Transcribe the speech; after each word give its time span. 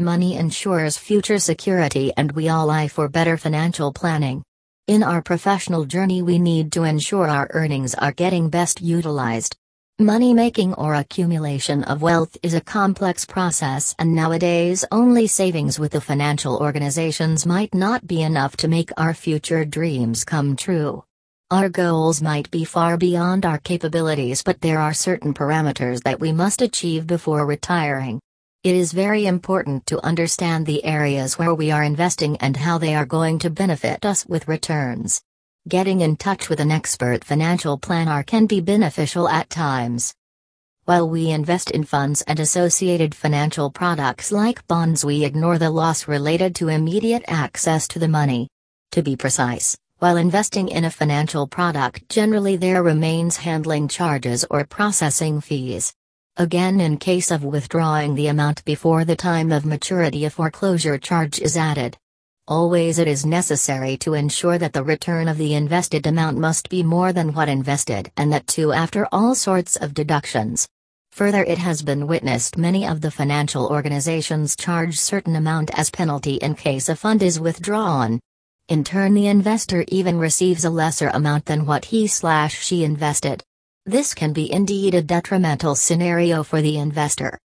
Money 0.00 0.36
ensures 0.36 0.96
future 0.96 1.38
security 1.38 2.10
and 2.16 2.32
we 2.32 2.48
all 2.48 2.64
lie 2.64 2.88
for 2.88 3.06
better 3.06 3.36
financial 3.36 3.92
planning. 3.92 4.42
In 4.86 5.02
our 5.02 5.20
professional 5.20 5.84
journey, 5.84 6.22
we 6.22 6.38
need 6.38 6.72
to 6.72 6.84
ensure 6.84 7.28
our 7.28 7.50
earnings 7.50 7.94
are 7.94 8.10
getting 8.10 8.48
best 8.48 8.80
utilized. 8.80 9.54
Money 9.98 10.32
making 10.32 10.72
or 10.72 10.94
accumulation 10.94 11.84
of 11.84 12.00
wealth 12.00 12.34
is 12.42 12.54
a 12.54 12.62
complex 12.62 13.26
process, 13.26 13.94
and 13.98 14.14
nowadays, 14.14 14.86
only 14.90 15.26
savings 15.26 15.78
with 15.78 15.92
the 15.92 16.00
financial 16.00 16.56
organizations 16.56 17.44
might 17.44 17.74
not 17.74 18.06
be 18.06 18.22
enough 18.22 18.56
to 18.56 18.68
make 18.68 18.90
our 18.96 19.12
future 19.12 19.66
dreams 19.66 20.24
come 20.24 20.56
true. 20.56 21.04
Our 21.50 21.68
goals 21.68 22.22
might 22.22 22.50
be 22.50 22.64
far 22.64 22.96
beyond 22.96 23.44
our 23.44 23.58
capabilities, 23.58 24.42
but 24.42 24.62
there 24.62 24.80
are 24.80 24.94
certain 24.94 25.34
parameters 25.34 26.02
that 26.04 26.20
we 26.20 26.32
must 26.32 26.62
achieve 26.62 27.06
before 27.06 27.44
retiring. 27.44 28.18
It 28.62 28.74
is 28.74 28.92
very 28.92 29.24
important 29.24 29.86
to 29.86 30.04
understand 30.04 30.66
the 30.66 30.84
areas 30.84 31.38
where 31.38 31.54
we 31.54 31.70
are 31.70 31.82
investing 31.82 32.36
and 32.42 32.54
how 32.54 32.76
they 32.76 32.94
are 32.94 33.06
going 33.06 33.38
to 33.38 33.48
benefit 33.48 34.04
us 34.04 34.26
with 34.26 34.48
returns. 34.48 35.22
Getting 35.66 36.02
in 36.02 36.18
touch 36.18 36.50
with 36.50 36.60
an 36.60 36.70
expert 36.70 37.24
financial 37.24 37.78
planner 37.78 38.22
can 38.22 38.44
be 38.44 38.60
beneficial 38.60 39.30
at 39.30 39.48
times. 39.48 40.14
While 40.84 41.08
we 41.08 41.30
invest 41.30 41.70
in 41.70 41.84
funds 41.84 42.20
and 42.26 42.38
associated 42.38 43.14
financial 43.14 43.70
products 43.70 44.30
like 44.30 44.66
bonds, 44.68 45.06
we 45.06 45.24
ignore 45.24 45.56
the 45.56 45.70
loss 45.70 46.06
related 46.06 46.54
to 46.56 46.68
immediate 46.68 47.24
access 47.28 47.88
to 47.88 47.98
the 47.98 48.08
money. 48.08 48.46
To 48.90 49.02
be 49.02 49.16
precise, 49.16 49.74
while 50.00 50.18
investing 50.18 50.68
in 50.68 50.84
a 50.84 50.90
financial 50.90 51.46
product, 51.46 52.10
generally 52.10 52.56
there 52.56 52.82
remains 52.82 53.38
handling 53.38 53.88
charges 53.88 54.44
or 54.50 54.66
processing 54.66 55.40
fees. 55.40 55.94
Again, 56.40 56.80
in 56.80 56.96
case 56.96 57.30
of 57.30 57.44
withdrawing 57.44 58.14
the 58.14 58.28
amount 58.28 58.64
before 58.64 59.04
the 59.04 59.14
time 59.14 59.52
of 59.52 59.66
maturity, 59.66 60.24
a 60.24 60.30
foreclosure 60.30 60.96
charge 60.96 61.38
is 61.38 61.54
added. 61.54 61.98
Always 62.48 62.98
it 62.98 63.06
is 63.06 63.26
necessary 63.26 63.98
to 63.98 64.14
ensure 64.14 64.56
that 64.56 64.72
the 64.72 64.82
return 64.82 65.28
of 65.28 65.36
the 65.36 65.52
invested 65.52 66.06
amount 66.06 66.38
must 66.38 66.70
be 66.70 66.82
more 66.82 67.12
than 67.12 67.34
what 67.34 67.50
invested 67.50 68.10
and 68.16 68.32
that 68.32 68.46
too 68.46 68.72
after 68.72 69.06
all 69.12 69.34
sorts 69.34 69.76
of 69.76 69.92
deductions. 69.92 70.66
Further, 71.12 71.44
it 71.44 71.58
has 71.58 71.82
been 71.82 72.06
witnessed 72.06 72.56
many 72.56 72.86
of 72.86 73.02
the 73.02 73.10
financial 73.10 73.66
organizations 73.66 74.56
charge 74.56 74.98
certain 74.98 75.36
amount 75.36 75.70
as 75.78 75.90
penalty 75.90 76.36
in 76.36 76.54
case 76.54 76.88
a 76.88 76.96
fund 76.96 77.22
is 77.22 77.38
withdrawn. 77.38 78.18
In 78.68 78.82
turn, 78.82 79.12
the 79.12 79.26
investor 79.26 79.84
even 79.88 80.16
receives 80.16 80.64
a 80.64 80.70
lesser 80.70 81.08
amount 81.08 81.44
than 81.44 81.66
what 81.66 81.84
he 81.84 82.06
slash 82.06 82.64
she 82.64 82.82
invested. 82.82 83.44
This 83.86 84.12
can 84.12 84.34
be 84.34 84.52
indeed 84.52 84.94
a 84.94 85.00
detrimental 85.00 85.74
scenario 85.74 86.42
for 86.42 86.60
the 86.60 86.76
investor. 86.76 87.38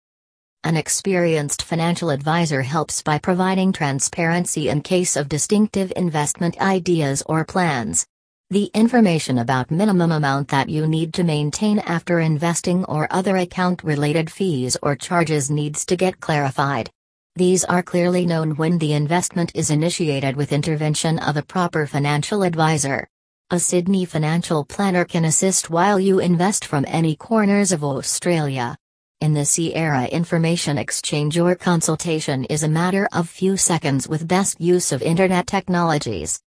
An 0.66 0.76
experienced 0.76 1.62
financial 1.62 2.10
advisor 2.10 2.62
helps 2.62 3.02
by 3.02 3.20
providing 3.20 3.72
transparency 3.72 4.68
in 4.68 4.82
case 4.82 5.16
of 5.16 5.30
distinctive 5.30 5.94
investment 5.96 6.60
ideas 6.60 7.24
or 7.26 7.46
plans. 7.46 8.06
The 8.50 8.70
information 8.74 9.38
about 9.38 9.72
minimum 9.72 10.12
amount 10.12 10.50
that 10.50 10.68
you 10.68 10.88
need 10.88 11.14
to 11.14 11.24
maintain 11.24 11.80
after 11.80 12.20
investing 12.20 12.84
or 12.86 13.08
other 13.12 13.38
account 13.38 13.84
related 13.84 14.30
fees 14.30 14.76
or 14.84 14.96
charges 14.96 15.50
needs 15.50 15.86
to 15.86 15.96
get 15.96 16.20
clarified. 16.20 16.92
These 17.38 17.64
are 17.64 17.82
clearly 17.82 18.26
known 18.26 18.58
when 18.58 18.78
the 18.78 18.94
investment 18.94 19.52
is 19.56 19.70
initiated 19.70 20.36
with 20.36 20.52
intervention 20.52 21.18
of 21.20 21.38
a 21.38 21.44
proper 21.44 21.88
financial 21.88 22.44
advisor. 22.44 23.08
A 23.52 23.60
Sydney 23.60 24.06
financial 24.06 24.66
planner 24.66 25.06
can 25.06 25.24
assist 25.24 25.70
while 25.70 26.00
you 26.00 26.18
invest 26.18 26.66
from 26.66 26.84
any 26.88 27.16
corners 27.16 27.72
of 27.72 27.84
Australia. 27.84 28.76
In 29.22 29.36
the 29.36 29.46
Sierra 29.46 30.06
Information 30.06 30.80
Exchange, 30.80 31.36
your 31.36 31.54
consultation 31.54 32.46
is 32.46 32.64
a 32.64 32.68
matter 32.68 33.08
of 33.14 33.30
few 33.30 33.56
seconds 33.56 34.08
with 34.08 34.28
best 34.28 34.60
use 34.60 34.92
of 34.92 35.04
internet 35.04 35.46
technologies. 35.46 36.42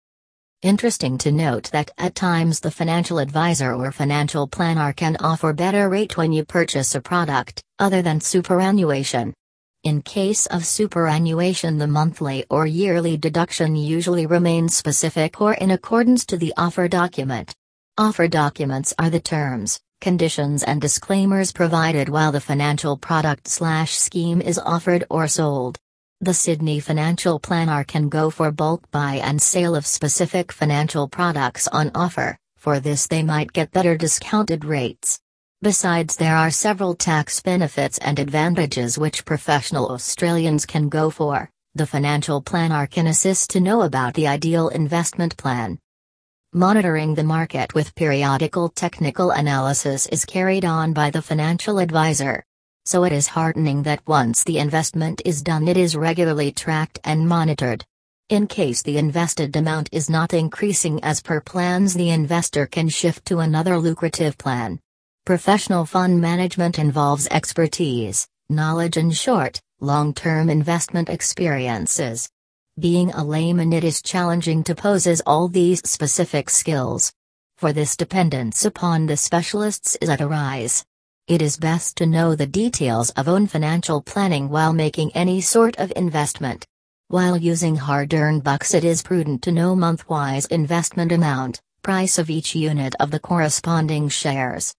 Interesting 0.62 1.19
to 1.19 1.30
note 1.30 1.70
that 1.70 1.92
at 1.98 2.16
times 2.16 2.58
the 2.58 2.72
financial 2.72 3.20
advisor 3.20 3.76
or 3.76 3.92
financial 3.92 4.48
planner 4.48 4.92
can 4.92 5.16
offer 5.20 5.53
better 5.53 5.88
rate 5.88 6.16
when 6.16 6.32
you 6.32 6.44
purchase 6.44 6.97
a 6.97 7.00
product 7.00 7.62
other 7.78 8.03
than 8.03 8.20
superannuation. 8.20 9.32
In 9.88 10.03
case 10.03 10.44
of 10.44 10.66
superannuation, 10.66 11.78
the 11.78 11.87
monthly 11.87 12.44
or 12.50 12.66
yearly 12.66 13.16
deduction 13.16 13.75
usually 13.75 14.26
remains 14.26 14.76
specific 14.76 15.41
or 15.41 15.54
in 15.54 15.71
accordance 15.71 16.26
to 16.26 16.37
the 16.37 16.53
offer 16.59 16.88
document. 16.88 17.54
Offer 17.97 18.28
documents 18.28 18.93
are 18.98 19.09
the 19.09 19.19
terms, 19.19 19.81
conditions, 20.03 20.62
and 20.62 20.78
disclaimers 20.78 21.53
provided 21.53 22.10
while 22.10 22.32
the 22.32 22.38
financial 22.38 22.98
product 22.98 23.48
slash 23.48 23.97
scheme 23.97 24.43
is 24.43 24.59
offered 24.59 25.04
or 25.09 25.27
sold. 25.27 25.78
The 26.21 26.34
Sydney 26.34 26.81
Financial 26.81 27.38
Planner 27.38 27.82
can 27.82 28.10
go 28.10 28.28
for 28.28 28.53
bulk 28.53 28.91
buy 28.91 29.15
and 29.25 29.41
sale 29.41 29.75
of 29.75 29.87
specific 29.87 30.53
financial 30.53 31.09
products 31.09 31.66
on 31.66 31.93
offer, 31.94 32.37
for 32.59 32.78
this, 32.78 33.06
they 33.06 33.22
might 33.22 33.54
get 33.54 33.72
better 33.72 33.97
discounted 33.97 34.66
rates. 34.66 35.19
Besides, 35.60 36.14
there 36.14 36.36
are 36.36 36.52
several 36.52 36.94
tax 36.94 37.41
benefits 37.42 37.98
and 37.98 38.20
advantages 38.20 38.96
which 38.96 39.24
professional 39.24 39.88
Australians 39.88 40.64
can 40.64 40.88
go 40.88 41.10
for. 41.10 41.50
The 41.74 41.84
financial 41.84 42.41
planner 42.41 42.86
can 42.86 43.08
assist 43.08 43.50
to 43.50 43.60
know 43.60 43.82
about 43.82 44.14
the 44.14 44.28
ideal 44.28 44.68
investment 44.68 45.36
plan. 45.36 45.80
Monitoring 46.52 47.16
the 47.16 47.24
market 47.24 47.74
with 47.74 47.97
periodical 47.97 48.68
technical 48.68 49.32
analysis 49.32 50.06
is 50.06 50.24
carried 50.24 50.64
on 50.64 50.92
by 50.92 51.10
the 51.10 51.22
financial 51.22 51.80
advisor. 51.80 52.44
So 52.84 53.02
it 53.02 53.12
is 53.12 53.26
heartening 53.26 53.82
that 53.82 54.06
once 54.06 54.44
the 54.44 54.60
investment 54.60 55.22
is 55.24 55.42
done, 55.42 55.66
it 55.66 55.76
is 55.76 55.97
regularly 55.97 56.52
tracked 56.52 57.00
and 57.02 57.28
monitored. 57.28 57.84
In 58.28 58.47
case 58.47 58.82
the 58.82 58.97
invested 58.97 59.56
amount 59.56 59.88
is 59.91 60.08
not 60.08 60.34
increasing 60.34 61.02
as 61.02 61.20
per 61.20 61.41
plans, 61.41 61.94
the 61.94 62.10
investor 62.10 62.64
can 62.64 62.88
shift 62.88 63.24
to 63.26 63.41
another 63.41 63.76
lucrative 63.76 64.38
plan. 64.38 64.78
Professional 65.28 65.84
fund 65.84 66.22
management 66.22 66.78
involves 66.78 67.28
expertise, 67.31 68.27
knowledge, 68.49 68.97
and 68.97 69.15
short, 69.15 69.61
long 69.78 70.15
term 70.15 70.49
investment 70.49 71.11
experiences. 71.11 72.31
Being 72.78 73.11
a 73.11 73.22
layman, 73.22 73.75
it 73.75 73.84
is 73.84 74.00
challenging 74.00 74.65
to 74.65 74.75
possess 74.75 75.21
all 75.27 75.47
these 75.49 75.87
specific 75.87 76.49
skills. 76.49 77.12
For 77.59 77.75
this 77.75 77.94
dependence 77.94 78.65
upon 78.65 79.05
the 79.05 79.19
specialists 79.19 79.99
is 80.00 80.09
at 80.09 80.22
a 80.22 80.27
rise. 80.27 80.83
It 81.27 81.43
is 81.43 81.59
best 81.59 81.99
to 81.99 82.06
know 82.06 82.34
the 82.34 82.47
details 82.47 83.10
of 83.10 83.28
own 83.28 83.49
financial 83.49 84.00
planning 84.00 84.49
while 84.49 84.72
making 84.72 85.15
any 85.15 85.43
sort 85.43 85.77
of 85.77 85.93
investment. 85.95 86.65
While 87.09 87.37
using 87.37 87.77
hard 87.77 88.15
earned 88.15 88.45
bucks, 88.45 88.72
it 88.72 88.83
is 88.83 89.03
prudent 89.03 89.43
to 89.43 89.53
know 89.53 89.77
month 89.77 90.09
wise 90.09 90.47
investment 90.47 91.12
amount, 91.12 91.60
price 91.83 92.16
of 92.16 92.31
each 92.31 92.55
unit 92.55 92.95
of 92.99 93.10
the 93.10 93.21
corresponding 93.21 94.09
shares, 94.09 94.75